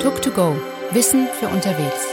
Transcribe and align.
Tuk 0.00 0.22
to 0.22 0.30
go. 0.30 0.56
Wissen 0.92 1.28
für 1.38 1.48
unterwegs. 1.48 2.06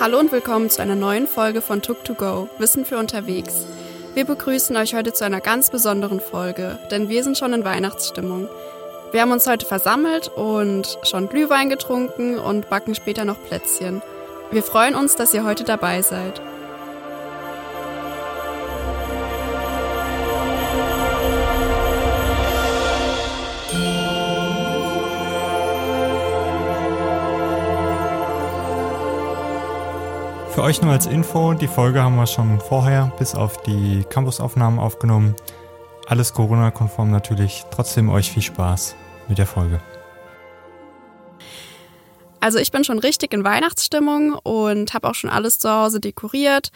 Hallo 0.00 0.18
und 0.18 0.32
willkommen 0.32 0.70
zu 0.70 0.80
einer 0.80 0.94
neuen 0.94 1.26
Folge 1.26 1.60
von 1.60 1.82
Tuk 1.82 2.04
to 2.04 2.14
go. 2.14 2.48
Wissen 2.56 2.86
für 2.86 2.96
unterwegs. 2.96 3.66
Wir 4.14 4.24
begrüßen 4.24 4.74
euch 4.78 4.94
heute 4.94 5.12
zu 5.12 5.26
einer 5.26 5.42
ganz 5.42 5.68
besonderen 5.68 6.20
Folge, 6.20 6.78
denn 6.90 7.10
wir 7.10 7.22
sind 7.22 7.36
schon 7.36 7.52
in 7.52 7.66
Weihnachtsstimmung. 7.66 8.48
Wir 9.12 9.20
haben 9.20 9.32
uns 9.32 9.46
heute 9.46 9.66
versammelt 9.66 10.28
und 10.28 10.98
schon 11.02 11.28
Glühwein 11.28 11.68
getrunken 11.68 12.38
und 12.38 12.70
backen 12.70 12.94
später 12.94 13.26
noch 13.26 13.44
Plätzchen. 13.44 14.00
Wir 14.50 14.62
freuen 14.62 14.94
uns, 14.94 15.16
dass 15.16 15.34
ihr 15.34 15.44
heute 15.44 15.64
dabei 15.64 16.00
seid. 16.00 16.40
Für 30.54 30.62
euch 30.62 30.80
nur 30.80 30.92
als 30.92 31.06
Info, 31.06 31.52
die 31.52 31.66
Folge 31.66 32.00
haben 32.00 32.14
wir 32.14 32.28
schon 32.28 32.60
vorher 32.60 33.12
bis 33.18 33.34
auf 33.34 33.60
die 33.64 34.04
Campusaufnahmen 34.08 34.78
aufgenommen. 34.78 35.34
Alles 36.06 36.32
Corona-konform 36.32 37.10
natürlich. 37.10 37.64
Trotzdem 37.72 38.08
euch 38.08 38.30
viel 38.30 38.42
Spaß 38.44 38.94
mit 39.26 39.38
der 39.38 39.48
Folge. 39.48 39.80
Also 42.38 42.60
ich 42.60 42.70
bin 42.70 42.84
schon 42.84 43.00
richtig 43.00 43.34
in 43.34 43.42
Weihnachtsstimmung 43.42 44.34
und 44.44 44.94
habe 44.94 45.08
auch 45.08 45.16
schon 45.16 45.28
alles 45.28 45.58
zu 45.58 45.68
Hause 45.68 45.98
dekoriert 45.98 46.70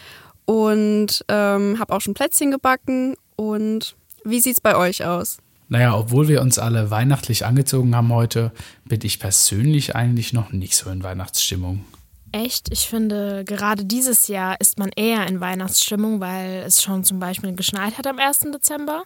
und 0.45 1.24
ähm, 1.29 1.79
habe 1.79 1.95
auch 1.95 2.01
schon 2.01 2.15
Plätzchen 2.15 2.51
gebacken. 2.51 3.15
Und 3.37 3.95
wie 4.24 4.40
sieht's 4.40 4.60
bei 4.60 4.74
euch 4.74 5.04
aus? 5.04 5.38
Naja, 5.68 5.96
obwohl 5.96 6.26
wir 6.26 6.40
uns 6.40 6.59
alle 6.59 6.90
weihnachtlich 6.90 7.46
angezogen 7.46 7.95
haben 7.95 8.12
heute, 8.12 8.51
bin 8.87 8.98
ich 9.04 9.20
persönlich 9.20 9.95
eigentlich 9.95 10.32
noch 10.32 10.51
nicht 10.51 10.74
so 10.74 10.90
in 10.90 11.04
Weihnachtsstimmung. 11.04 11.84
Echt? 12.32 12.68
Ich 12.70 12.88
finde, 12.88 13.45
gerade 13.45 13.84
dieses 13.84 14.29
Jahr 14.29 14.60
ist 14.60 14.79
man 14.79 14.90
eher 14.95 15.26
in 15.26 15.40
Weihnachtsstimmung, 15.40 16.21
weil 16.21 16.62
es 16.66 16.82
schon 16.82 17.02
zum 17.04 17.18
Beispiel 17.18 17.54
geschneit 17.54 17.96
hat 17.96 18.07
am 18.07 18.18
1. 18.18 18.40
Dezember. 18.52 19.04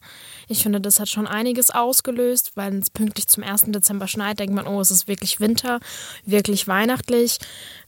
Ich 0.48 0.62
finde, 0.62 0.80
das 0.80 0.98
hat 0.98 1.08
schon 1.08 1.28
einiges 1.28 1.70
ausgelöst, 1.70 2.52
weil 2.56 2.74
es 2.78 2.90
pünktlich 2.90 3.28
zum 3.28 3.44
1. 3.44 3.66
Dezember 3.66 4.08
schneit, 4.08 4.40
denkt 4.40 4.54
man, 4.54 4.66
oh, 4.66 4.80
es 4.80 4.90
ist 4.90 5.06
wirklich 5.06 5.38
Winter, 5.38 5.78
wirklich 6.24 6.66
weihnachtlich. 6.66 7.38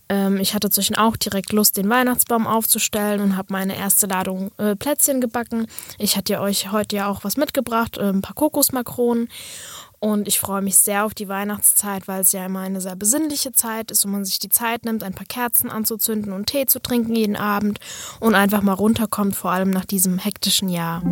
Ähm, 0.08 0.36
ich 0.36 0.54
hatte 0.54 0.70
zwischen 0.70 0.96
auch 0.96 1.16
direkt 1.16 1.52
Lust, 1.52 1.76
den 1.76 1.88
Weihnachtsbaum 1.88 2.46
aufzustellen 2.46 3.20
und 3.20 3.36
habe 3.36 3.52
meine 3.52 3.76
erste 3.76 4.06
Ladung 4.06 4.50
äh, 4.58 4.76
Plätzchen 4.76 5.20
gebacken. 5.20 5.66
Ich 5.98 6.16
hatte 6.16 6.40
euch 6.40 6.70
heute 6.72 6.96
ja 6.96 7.08
auch 7.08 7.24
was 7.24 7.36
mitgebracht, 7.36 7.96
äh, 7.96 8.10
ein 8.10 8.22
paar 8.22 8.34
Kokosmakronen. 8.34 9.28
Und 10.04 10.28
ich 10.28 10.38
freue 10.38 10.60
mich 10.60 10.76
sehr 10.76 11.06
auf 11.06 11.14
die 11.14 11.28
Weihnachtszeit, 11.30 12.06
weil 12.08 12.20
es 12.20 12.32
ja 12.32 12.44
immer 12.44 12.60
eine 12.60 12.82
sehr 12.82 12.94
besinnliche 12.94 13.52
Zeit 13.52 13.90
ist, 13.90 14.04
wo 14.04 14.10
man 14.10 14.26
sich 14.26 14.38
die 14.38 14.50
Zeit 14.50 14.84
nimmt, 14.84 15.02
ein 15.02 15.14
paar 15.14 15.24
Kerzen 15.24 15.70
anzuzünden 15.70 16.34
und 16.34 16.44
Tee 16.44 16.66
zu 16.66 16.78
trinken 16.78 17.16
jeden 17.16 17.36
Abend 17.36 17.80
und 18.20 18.34
einfach 18.34 18.60
mal 18.60 18.74
runterkommt, 18.74 19.34
vor 19.34 19.50
allem 19.50 19.70
nach 19.70 19.86
diesem 19.86 20.18
hektischen 20.18 20.68
Jahr. 20.68 21.02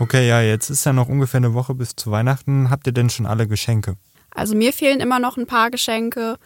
Okay, 0.00 0.26
ja, 0.26 0.42
jetzt 0.42 0.68
ist 0.68 0.84
ja 0.84 0.92
noch 0.92 1.08
ungefähr 1.08 1.38
eine 1.38 1.54
Woche 1.54 1.76
bis 1.76 1.94
zu 1.94 2.10
Weihnachten. 2.10 2.70
Habt 2.70 2.88
ihr 2.88 2.92
denn 2.92 3.08
schon 3.08 3.26
alle 3.26 3.46
Geschenke? 3.46 3.94
Also 4.32 4.56
mir 4.56 4.72
fehlen 4.72 4.98
immer 4.98 5.20
noch 5.20 5.36
ein 5.36 5.46
paar 5.46 5.70
Geschenke. 5.70 6.38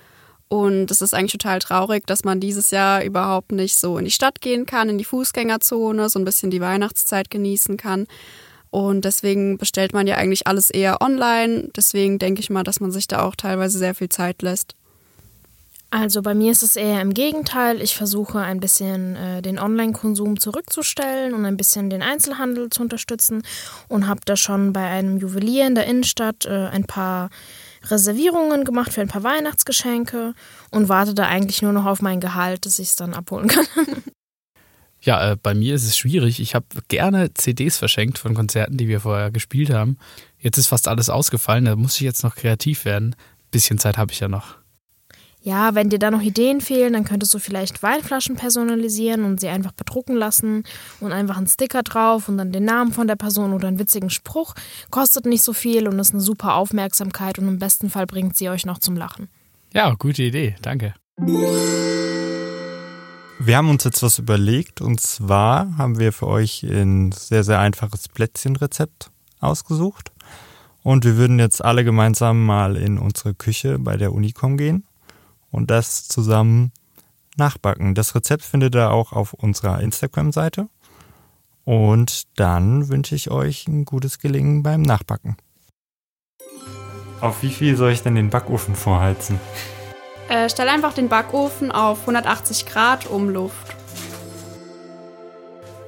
Und 0.48 0.90
es 0.90 1.00
ist 1.00 1.14
eigentlich 1.14 1.32
total 1.32 1.60
traurig, 1.60 2.06
dass 2.06 2.22
man 2.22 2.38
dieses 2.38 2.70
Jahr 2.70 3.02
überhaupt 3.02 3.52
nicht 3.52 3.76
so 3.76 3.96
in 3.96 4.04
die 4.04 4.10
Stadt 4.10 4.42
gehen 4.42 4.66
kann, 4.66 4.90
in 4.90 4.98
die 4.98 5.04
Fußgängerzone, 5.04 6.10
so 6.10 6.18
ein 6.18 6.26
bisschen 6.26 6.50
die 6.50 6.60
Weihnachtszeit 6.60 7.30
genießen 7.30 7.78
kann. 7.78 8.06
Und 8.74 9.04
deswegen 9.04 9.56
bestellt 9.56 9.92
man 9.92 10.08
ja 10.08 10.16
eigentlich 10.16 10.48
alles 10.48 10.68
eher 10.68 11.00
online. 11.00 11.70
Deswegen 11.76 12.18
denke 12.18 12.40
ich 12.40 12.50
mal, 12.50 12.64
dass 12.64 12.80
man 12.80 12.90
sich 12.90 13.06
da 13.06 13.22
auch 13.22 13.36
teilweise 13.36 13.78
sehr 13.78 13.94
viel 13.94 14.08
Zeit 14.08 14.42
lässt. 14.42 14.74
Also 15.90 16.22
bei 16.22 16.34
mir 16.34 16.50
ist 16.50 16.64
es 16.64 16.74
eher 16.74 17.00
im 17.00 17.14
Gegenteil. 17.14 17.80
Ich 17.80 17.94
versuche 17.94 18.40
ein 18.40 18.58
bisschen 18.58 19.14
äh, 19.14 19.42
den 19.42 19.60
Online-Konsum 19.60 20.40
zurückzustellen 20.40 21.34
und 21.34 21.44
ein 21.44 21.56
bisschen 21.56 21.88
den 21.88 22.02
Einzelhandel 22.02 22.68
zu 22.68 22.82
unterstützen 22.82 23.44
und 23.86 24.08
habe 24.08 24.22
da 24.24 24.34
schon 24.34 24.72
bei 24.72 24.84
einem 24.84 25.18
Juwelier 25.18 25.68
in 25.68 25.76
der 25.76 25.86
Innenstadt 25.86 26.44
äh, 26.44 26.66
ein 26.66 26.82
paar 26.82 27.30
Reservierungen 27.84 28.64
gemacht 28.64 28.92
für 28.92 29.02
ein 29.02 29.08
paar 29.08 29.22
Weihnachtsgeschenke 29.22 30.34
und 30.72 30.88
warte 30.88 31.14
da 31.14 31.28
eigentlich 31.28 31.62
nur 31.62 31.72
noch 31.72 31.86
auf 31.86 32.02
mein 32.02 32.18
Gehalt, 32.18 32.66
dass 32.66 32.80
ich 32.80 32.88
es 32.88 32.96
dann 32.96 33.14
abholen 33.14 33.46
kann. 33.46 33.66
Ja, 35.04 35.32
äh, 35.32 35.36
bei 35.36 35.54
mir 35.54 35.74
ist 35.74 35.84
es 35.84 35.98
schwierig. 35.98 36.40
Ich 36.40 36.54
habe 36.54 36.66
gerne 36.88 37.32
CDs 37.34 37.76
verschenkt 37.76 38.18
von 38.18 38.34
Konzerten, 38.34 38.78
die 38.78 38.88
wir 38.88 39.00
vorher 39.00 39.30
gespielt 39.30 39.70
haben. 39.70 39.98
Jetzt 40.38 40.56
ist 40.56 40.68
fast 40.68 40.88
alles 40.88 41.10
ausgefallen, 41.10 41.66
da 41.66 41.76
muss 41.76 41.96
ich 41.96 42.00
jetzt 42.00 42.24
noch 42.24 42.36
kreativ 42.36 42.84
werden. 42.84 43.14
Bisschen 43.50 43.78
Zeit 43.78 43.98
habe 43.98 44.12
ich 44.12 44.20
ja 44.20 44.28
noch. 44.28 44.56
Ja, 45.42 45.74
wenn 45.74 45.90
dir 45.90 45.98
da 45.98 46.10
noch 46.10 46.22
Ideen 46.22 46.62
fehlen, 46.62 46.94
dann 46.94 47.04
könntest 47.04 47.34
du 47.34 47.38
vielleicht 47.38 47.82
Weinflaschen 47.82 48.34
personalisieren 48.34 49.24
und 49.24 49.40
sie 49.40 49.48
einfach 49.48 49.72
bedrucken 49.72 50.16
lassen 50.16 50.64
und 51.00 51.12
einfach 51.12 51.36
einen 51.36 51.46
Sticker 51.46 51.82
drauf 51.82 52.30
und 52.30 52.38
dann 52.38 52.50
den 52.50 52.64
Namen 52.64 52.92
von 52.92 53.06
der 53.06 53.16
Person 53.16 53.52
oder 53.52 53.68
einen 53.68 53.78
witzigen 53.78 54.08
Spruch. 54.08 54.54
Kostet 54.88 55.26
nicht 55.26 55.42
so 55.42 55.52
viel 55.52 55.86
und 55.86 55.98
ist 55.98 56.14
eine 56.14 56.22
super 56.22 56.54
Aufmerksamkeit 56.54 57.38
und 57.38 57.46
im 57.46 57.58
besten 57.58 57.90
Fall 57.90 58.06
bringt 58.06 58.38
sie 58.38 58.48
euch 58.48 58.64
noch 58.64 58.78
zum 58.78 58.96
Lachen. 58.96 59.28
Ja, 59.74 59.92
gute 59.98 60.22
Idee, 60.22 60.56
danke. 60.62 60.94
Wir 63.38 63.56
haben 63.56 63.68
uns 63.68 63.84
jetzt 63.84 64.02
was 64.02 64.18
überlegt 64.18 64.80
und 64.80 65.00
zwar 65.00 65.76
haben 65.76 65.98
wir 65.98 66.12
für 66.12 66.28
euch 66.28 66.62
ein 66.62 67.12
sehr, 67.12 67.44
sehr 67.44 67.58
einfaches 67.58 68.08
Plätzchenrezept 68.08 69.10
ausgesucht. 69.40 70.12
Und 70.82 71.04
wir 71.04 71.16
würden 71.16 71.38
jetzt 71.38 71.64
alle 71.64 71.84
gemeinsam 71.84 72.44
mal 72.44 72.76
in 72.76 72.98
unsere 72.98 73.34
Küche 73.34 73.78
bei 73.78 73.96
der 73.96 74.12
Unicom 74.12 74.56
gehen 74.56 74.86
und 75.50 75.70
das 75.70 76.08
zusammen 76.08 76.72
nachbacken. 77.36 77.94
Das 77.94 78.14
Rezept 78.14 78.42
findet 78.42 78.74
ihr 78.74 78.90
auch 78.90 79.12
auf 79.12 79.32
unserer 79.32 79.80
Instagram-Seite. 79.80 80.68
Und 81.64 82.24
dann 82.36 82.88
wünsche 82.88 83.14
ich 83.14 83.30
euch 83.30 83.66
ein 83.66 83.84
gutes 83.84 84.18
Gelingen 84.18 84.62
beim 84.62 84.82
Nachbacken. 84.82 85.36
Auf 87.20 87.42
wie 87.42 87.50
viel 87.50 87.76
soll 87.76 87.92
ich 87.92 88.02
denn 88.02 88.14
den 88.14 88.28
Backofen 88.28 88.74
vorheizen? 88.74 89.40
Äh, 90.34 90.48
stell 90.48 90.68
einfach 90.68 90.94
den 90.94 91.08
Backofen 91.08 91.70
auf 91.70 92.00
180 92.00 92.66
Grad 92.66 93.06
Umluft. 93.06 93.76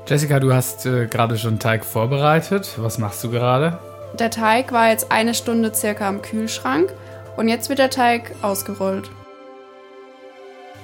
Jessica, 0.06 0.38
du 0.38 0.54
hast 0.54 0.86
äh, 0.86 1.06
gerade 1.06 1.36
schon 1.36 1.58
Teig 1.58 1.84
vorbereitet. 1.84 2.74
Was 2.76 2.98
machst 2.98 3.24
du 3.24 3.30
gerade? 3.30 3.80
Der 4.12 4.30
Teig 4.30 4.70
war 4.70 4.90
jetzt 4.90 5.10
eine 5.10 5.34
Stunde 5.34 5.74
circa 5.74 6.08
im 6.08 6.22
Kühlschrank 6.22 6.92
und 7.36 7.48
jetzt 7.48 7.68
wird 7.68 7.80
der 7.80 7.90
Teig 7.90 8.36
ausgerollt. 8.40 9.10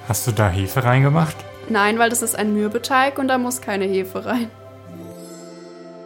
Hast 0.09 0.27
du 0.27 0.33
da 0.33 0.49
Hefe 0.49 0.83
reingemacht? 0.83 1.35
Nein, 1.69 1.97
weil 1.99 2.09
das 2.09 2.21
ist 2.21 2.35
ein 2.35 2.53
Mürbeteig 2.53 3.17
und 3.17 3.29
da 3.29 3.37
muss 3.37 3.61
keine 3.61 3.85
Hefe 3.85 4.25
rein. 4.25 4.51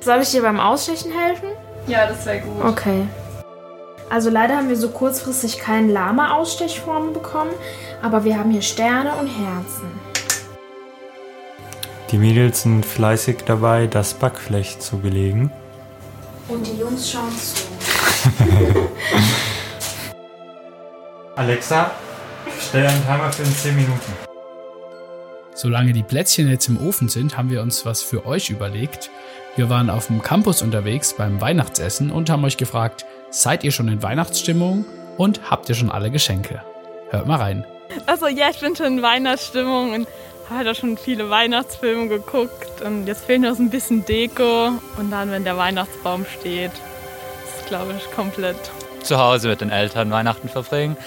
Soll 0.01 0.19
ich 0.21 0.29
dir 0.29 0.43
beim 0.43 0.59
Ausstechen 0.59 1.11
helfen? 1.11 1.49
Ja, 1.87 2.05
das 2.05 2.23
wäre 2.27 2.41
gut. 2.41 2.63
Okay. 2.63 3.07
Also 4.09 4.29
leider 4.29 4.55
haben 4.55 4.69
wir 4.69 4.77
so 4.77 4.89
kurzfristig 4.89 5.59
keinen 5.59 5.89
Lama-Ausstechformen 5.89 7.11
bekommen, 7.13 7.51
aber 8.01 8.23
wir 8.23 8.39
haben 8.39 8.51
hier 8.51 8.61
Sterne 8.61 9.13
und 9.15 9.27
Herzen. 9.27 9.91
Die 12.11 12.17
Mädels 12.17 12.61
sind 12.61 12.85
fleißig 12.85 13.39
dabei, 13.45 13.87
das 13.87 14.13
Backflecht 14.13 14.81
zu 14.81 14.99
belegen. 14.99 15.51
Und 16.47 16.65
die 16.65 16.79
Jungs 16.79 17.11
schauen 17.11 17.35
zu. 17.37 17.67
Alexa, 21.35 21.91
stell 22.61 22.87
einen 22.87 23.05
Timer 23.05 23.29
für 23.31 23.43
10 23.43 23.75
Minuten. 23.75 24.13
Solange 25.53 25.91
die 25.91 26.03
Plätzchen 26.03 26.49
jetzt 26.49 26.69
im 26.69 26.79
Ofen 26.79 27.09
sind, 27.09 27.37
haben 27.37 27.49
wir 27.49 27.61
uns 27.61 27.85
was 27.85 28.03
für 28.03 28.25
euch 28.25 28.49
überlegt. 28.49 29.09
Wir 29.57 29.69
waren 29.69 29.89
auf 29.89 30.07
dem 30.07 30.21
Campus 30.21 30.61
unterwegs 30.61 31.13
beim 31.13 31.41
Weihnachtsessen 31.41 32.09
und 32.09 32.29
haben 32.29 32.45
euch 32.45 32.57
gefragt, 32.57 33.05
seid 33.29 33.63
ihr 33.63 33.71
schon 33.71 33.87
in 33.87 34.01
Weihnachtsstimmung 34.03 34.85
und 35.17 35.49
habt 35.49 35.69
ihr 35.69 35.75
schon 35.75 35.91
alle 35.91 36.11
Geschenke? 36.11 36.61
Hört 37.09 37.27
mal 37.27 37.37
rein. 37.37 37.65
Also 38.05 38.27
ja, 38.27 38.49
ich 38.49 38.59
bin 38.59 38.75
schon 38.75 38.97
in 38.97 39.01
Weihnachtsstimmung 39.01 39.93
und 39.93 40.07
habe 40.49 40.63
da 40.63 40.73
schon 40.73 40.97
viele 40.97 41.29
Weihnachtsfilme 41.29 42.07
geguckt 42.07 42.81
und 42.81 43.07
jetzt 43.07 43.25
fehlt 43.25 43.41
noch 43.41 43.55
so 43.55 43.63
ein 43.63 43.69
bisschen 43.69 44.05
Deko 44.05 44.71
und 44.97 45.11
dann, 45.11 45.31
wenn 45.31 45.43
der 45.43 45.57
Weihnachtsbaum 45.57 46.25
steht, 46.39 46.71
ist 46.71 47.67
glaube 47.67 47.95
ich 47.97 48.11
komplett. 48.11 48.57
Zu 49.03 49.17
Hause 49.17 49.49
mit 49.49 49.61
den 49.61 49.69
Eltern 49.69 50.11
Weihnachten 50.11 50.49
verbringen 50.49 50.97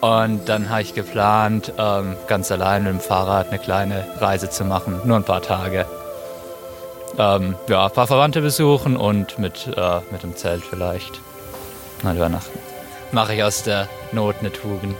und 0.00 0.48
dann 0.48 0.70
habe 0.70 0.82
ich 0.82 0.94
geplant, 0.94 1.72
ähm, 1.78 2.16
ganz 2.26 2.50
allein 2.50 2.84
mit 2.84 2.92
dem 2.92 3.00
Fahrrad 3.00 3.48
eine 3.48 3.58
kleine 3.58 4.04
Reise 4.18 4.50
zu 4.50 4.64
machen, 4.64 5.00
nur 5.04 5.16
ein 5.16 5.24
paar 5.24 5.42
Tage. 5.42 5.86
Ähm, 7.18 7.54
ja, 7.68 7.86
ein 7.86 7.92
paar 7.92 8.06
Verwandte 8.06 8.40
besuchen 8.40 8.96
und 8.96 9.38
mit, 9.38 9.68
äh, 9.76 10.00
mit 10.10 10.22
dem 10.22 10.36
Zelt 10.36 10.62
vielleicht. 10.64 11.20
Na, 12.02 12.14
übernachten. 12.14 12.58
Mache 13.12 13.34
ich 13.34 13.42
aus 13.42 13.62
der 13.62 13.88
Not 14.12 14.36
eine 14.40 14.52
Tugend. 14.52 14.96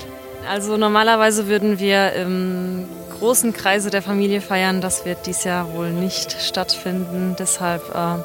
Also 0.49 0.77
normalerweise 0.77 1.47
würden 1.49 1.79
wir 1.79 2.13
im 2.15 2.89
großen 3.19 3.53
Kreise 3.53 3.91
der 3.91 4.03
Familie 4.03 4.41
feiern. 4.41 4.81
Das 4.81 5.05
wird 5.05 5.27
dieses 5.27 5.45
Jahr 5.45 5.73
wohl 5.75 5.91
nicht 5.91 6.41
stattfinden. 6.41 7.37
Deshalb 7.39 7.83
äh, 7.95 8.23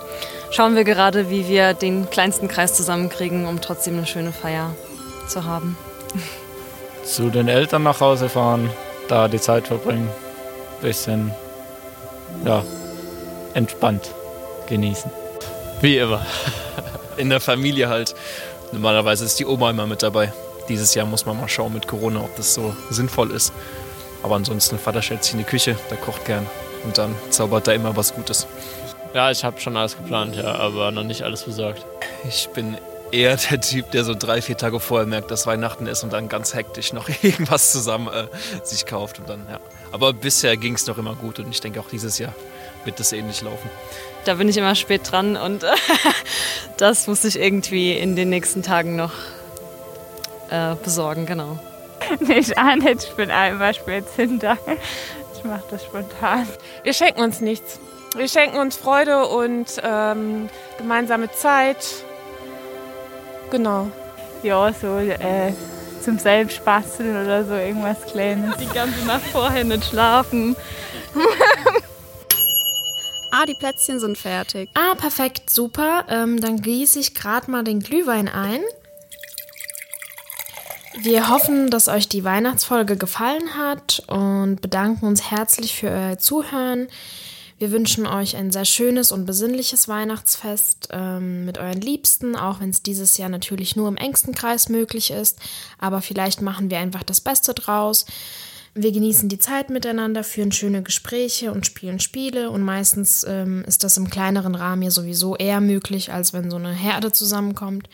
schauen 0.52 0.76
wir 0.76 0.86
gerade, 0.86 1.30
wie 1.30 1.48
wir 1.48 1.74
den 1.74 2.10
kleinsten 2.10 2.48
Kreis 2.48 2.74
zusammenkriegen, 2.74 3.46
um 3.46 3.62
trotzdem 3.62 3.98
eine 3.98 4.08
schöne 4.08 4.32
Feier 4.32 4.74
zu 5.28 5.44
haben. 5.44 5.78
Zu 7.04 7.30
den 7.30 7.48
Eltern 7.48 7.84
nach 7.84 8.00
Hause 8.00 8.30
fahren, 8.30 8.72
da 9.08 9.28
die 9.28 9.40
Zeit 9.40 9.68
verbringen, 9.68 10.10
bisschen 10.82 11.32
ja, 12.44 12.64
entspannt 13.54 14.10
genießen. 14.68 15.12
Wie 15.82 15.98
immer. 15.98 16.26
In 17.18 17.30
der 17.30 17.40
Familie 17.40 17.90
halt. 17.90 18.16
Normalerweise 18.76 19.24
ist 19.24 19.40
die 19.40 19.46
Oma 19.46 19.70
immer 19.70 19.88
mit 19.88 20.04
dabei. 20.04 20.34
Dieses 20.68 20.94
Jahr 20.96 21.06
muss 21.06 21.26
man 21.26 21.40
mal 21.40 21.48
schauen 21.48 21.74
mit 21.74 21.88
Corona, 21.88 22.20
ob 22.20 22.36
das 22.36 22.54
so 22.54 22.76
sinnvoll 22.90 23.32
ist. 23.32 23.54
Aber 24.22 24.36
ansonsten, 24.36 24.78
Vater 24.78 25.02
stellt 25.02 25.24
sich 25.24 25.32
in 25.32 25.40
die 25.40 25.46
Küche, 25.46 25.78
der 25.90 25.96
kocht 25.96 26.26
gern 26.26 26.46
und 26.84 26.98
dann 26.98 27.16
zaubert 27.30 27.68
da 27.68 27.72
immer 27.72 27.96
was 27.96 28.14
Gutes. 28.14 28.48
Ja, 29.14 29.32
ich 29.32 29.46
habe 29.46 29.62
schon 29.62 29.78
alles 29.78 29.96
geplant, 29.96 30.36
ja, 30.36 30.56
aber 30.56 30.92
noch 30.92 31.04
nicht 31.04 31.22
alles 31.22 31.44
besorgt. 31.44 31.86
Ich 32.28 32.50
bin 32.50 32.78
eher 33.14 33.38
der 33.38 33.62
Typ, 33.62 33.92
der 33.92 34.04
so 34.04 34.14
drei, 34.14 34.42
vier 34.42 34.58
Tage 34.58 34.82
vorher 34.82 35.08
merkt, 35.08 35.32
dass 35.32 35.48
Weihnachten 35.48 35.88
ist 35.88 36.04
und 36.04 36.12
dann 36.12 36.28
ganz 36.28 36.54
hektisch 36.54 36.92
noch 36.92 37.08
irgendwas 37.22 37.72
zusammen 37.72 38.10
äh, 38.10 38.28
sich 38.66 38.86
kauft 38.86 39.20
und 39.20 39.30
dann, 39.30 39.48
ja. 39.50 39.62
Aber 39.94 40.12
bisher 40.12 40.58
ging 40.58 40.74
es 40.74 40.86
noch 40.86 40.98
immer 40.98 41.16
gut 41.16 41.40
und 41.40 41.50
ich 41.50 41.62
denke 41.62 41.80
auch 41.80 41.88
dieses 41.90 42.20
Jahr 42.20 42.34
wird 42.86 43.00
das 43.00 43.12
ähnlich 43.12 43.42
laufen. 43.42 43.70
Da 44.26 44.36
bin 44.36 44.50
ich 44.50 44.58
immer 44.58 44.76
spät 44.76 45.02
dran 45.12 45.38
und 45.38 45.66
das 46.78 47.08
muss 47.08 47.24
ich 47.24 47.40
irgendwie 47.40 47.94
in 47.94 48.16
den 48.16 48.30
nächsten 48.30 48.64
Tagen 48.64 48.96
noch 48.96 49.14
äh, 50.50 50.76
besorgen, 50.84 51.26
genau. 51.26 51.60
Nicht 52.20 52.58
auch 52.58 52.76
nicht, 52.76 53.04
ich 53.04 53.16
bin 53.16 53.32
einmal 53.32 53.74
spät 53.74 54.06
hinter. 54.16 54.58
Ich 55.36 55.44
mache 55.44 55.64
das 55.72 55.84
spontan. 55.84 56.48
Wir 56.84 56.94
schenken 56.94 57.22
uns 57.22 57.42
nichts. 57.42 57.80
Wir 58.16 58.28
schenken 58.28 58.58
uns 58.58 58.76
Freude 58.76 59.28
und 59.28 59.82
ähm, 59.84 60.50
gemeinsame 60.78 61.32
Zeit. 61.32 61.78
Genau. 63.52 63.90
Ja, 64.44 64.72
so 64.72 64.98
äh, 64.98 65.54
zum 66.02 66.20
Selbstbasteln 66.20 67.26
oder 67.26 67.44
so, 67.44 67.56
irgendwas 67.56 68.06
Kleines. 68.06 68.56
Die 68.58 68.68
ganze 68.68 69.06
Nacht 69.06 69.26
vorher 69.32 69.64
nicht 69.64 69.86
schlafen. 69.86 70.56
Ah, 73.38 73.46
die 73.46 73.54
Plätzchen 73.54 74.00
sind 74.00 74.18
fertig. 74.18 74.70
Ah, 74.76 74.96
perfekt, 74.96 75.50
super. 75.50 76.06
Ähm, 76.08 76.40
dann 76.40 76.62
gieße 76.62 76.98
ich 77.00 77.14
gerade 77.14 77.52
mal 77.52 77.66
den 77.66 77.82
Glühwein 77.82 78.30
ein. 78.30 78.62
Wir 81.02 81.28
hoffen, 81.28 81.70
dass 81.70 81.90
euch 81.90 82.08
die 82.08 82.24
Weihnachtsfolge 82.24 82.96
gefallen 82.96 83.58
hat 83.58 84.04
und 84.08 84.62
bedanken 84.62 85.06
uns 85.06 85.32
herzlich 85.32 85.76
für 85.76 85.90
euer 85.90 86.18
Zuhören. 86.18 86.88
Wir 87.60 87.72
wünschen 87.72 88.08
euch 88.08 88.38
ein 88.38 88.52
sehr 88.52 88.64
schönes 88.64 89.12
und 89.12 89.26
besinnliches 89.26 89.90
Weihnachtsfest 89.90 90.88
ähm, 90.92 91.44
mit 91.44 91.58
euren 91.58 91.82
Liebsten, 91.82 92.38
auch 92.38 92.62
wenn 92.62 92.70
es 92.70 92.84
dieses 92.84 93.18
Jahr 93.18 93.28
natürlich 93.28 93.76
nur 93.76 93.90
im 93.90 93.98
engsten 93.98 94.34
Kreis 94.34 94.70
möglich 94.70 95.12
ist. 95.12 95.40
Aber 95.78 96.02
vielleicht 96.02 96.42
machen 96.42 96.70
wir 96.70 96.80
einfach 96.80 97.04
das 97.04 97.20
Beste 97.20 97.54
draus. 97.54 98.06
Wir 98.78 98.92
genießen 98.92 99.30
die 99.30 99.40
Zeit 99.40 99.70
miteinander, 99.70 100.22
führen 100.26 100.52
schöne 100.52 100.84
Gespräche 100.84 101.54
und 101.54 101.66
spielen 101.66 102.02
Spiele. 102.02 102.52
Und 102.52 102.62
meistens 102.62 103.26
ähm, 103.28 103.64
ist 103.66 103.86
das 103.86 103.96
im 103.96 104.10
kleineren 104.10 104.54
Rahmen 104.54 104.82
ja 104.82 104.92
sowieso 104.92 105.38
eher 105.38 105.62
möglich, 105.62 106.12
als 106.12 106.34
wenn 106.34 106.52
so 106.52 106.58
eine 106.58 106.74
Herde 106.74 107.14
zusammenkommt. 107.14 107.88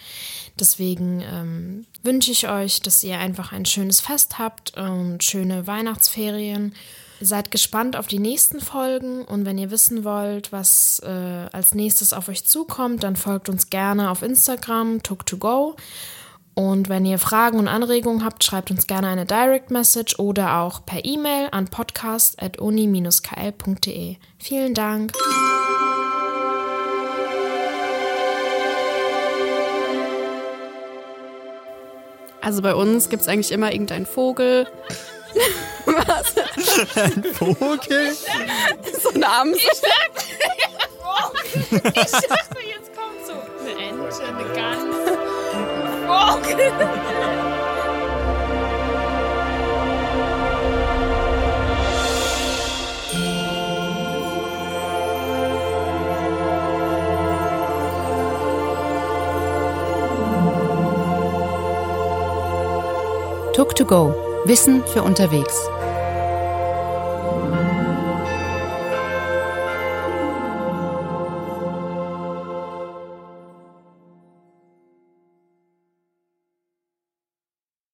Deswegen 0.59 1.21
ähm, 1.21 1.85
wünsche 2.01 2.31
ich 2.31 2.49
euch, 2.49 2.81
dass 2.81 3.03
ihr 3.03 3.19
einfach 3.19 3.51
ein 3.51 3.65
schönes 3.65 4.01
Fest 4.01 4.39
habt 4.39 4.75
und 4.75 5.23
schöne 5.23 5.67
Weihnachtsferien. 5.67 6.73
Seid 7.19 7.51
gespannt 7.51 7.95
auf 7.95 8.07
die 8.07 8.17
nächsten 8.17 8.59
Folgen 8.59 9.23
und 9.23 9.45
wenn 9.45 9.59
ihr 9.59 9.69
wissen 9.69 10.03
wollt, 10.03 10.51
was 10.51 10.99
äh, 11.05 11.47
als 11.51 11.75
nächstes 11.75 12.11
auf 12.11 12.27
euch 12.27 12.45
zukommt, 12.45 13.03
dann 13.03 13.15
folgt 13.15 13.49
uns 13.49 13.69
gerne 13.69 14.09
auf 14.09 14.23
Instagram, 14.23 14.97
tuk2go. 14.97 15.75
Und 16.53 16.89
wenn 16.89 17.05
ihr 17.05 17.17
Fragen 17.17 17.59
und 17.59 17.69
Anregungen 17.69 18.25
habt, 18.25 18.43
schreibt 18.43 18.71
uns 18.71 18.85
gerne 18.85 19.07
eine 19.07 19.25
Direct 19.25 19.71
Message 19.71 20.19
oder 20.19 20.57
auch 20.57 20.85
per 20.85 21.05
E-Mail 21.05 21.47
an 21.51 21.69
podcast.uni-kl.de. 21.69 24.17
Vielen 24.37 24.73
Dank. 24.73 25.13
Also 32.41 32.61
bei 32.63 32.73
uns 32.75 33.07
gibt 33.09 33.21
es 33.21 33.27
eigentlich 33.27 33.51
immer 33.51 33.71
irgendeinen 33.71 34.07
Vogel. 34.07 34.67
Was? 35.85 36.35
Ein 36.97 37.23
Vogel? 37.33 38.13
so 39.01 39.09
ein 39.13 39.23
Amsel. 39.23 39.61
Ich 41.71 42.11
dachte, 42.11 42.59
jetzt 42.67 42.91
kommt 42.95 43.25
so 43.25 43.33
eine 43.61 43.71
Ente, 43.79 44.23
eine 44.23 44.43
Gans. 44.53 44.90
Vogel. 46.11 46.71
Tuk 63.53 63.75
to 63.75 63.85
go. 63.85 64.13
Wissen 64.45 64.83
für 64.87 65.03
unterwegs. 65.03 65.55